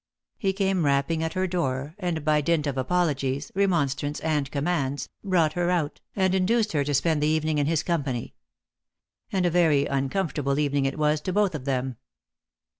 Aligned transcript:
He 0.39 0.51
came 0.51 0.83
rapping 0.83 1.21
at 1.21 1.33
her 1.33 1.45
door, 1.45 1.93
and 1.99 2.25
by 2.25 2.41
dint 2.41 2.65
of 2.65 2.75
apologies, 2.75 3.51
remonstrance, 3.53 4.19
and 4.21 4.49
commands, 4.49 5.09
brought 5.23 5.53
her 5.53 5.69
out, 5.69 6.01
and 6.15 6.33
induced 6.33 6.71
her 6.71 6.83
to 6.83 6.93
spend 6.95 7.21
the 7.21 7.27
evening 7.27 7.59
in 7.59 7.67
his 7.67 7.83
company. 7.83 8.33
And 9.31 9.45
a 9.45 9.51
very 9.51 9.85
uncomfort 9.85 10.39
able 10.39 10.57
evening 10.57 10.85
it 10.85 10.97
was 10.97 11.21
to 11.21 11.31
both 11.33 11.53
of 11.53 11.65
them. 11.65 11.97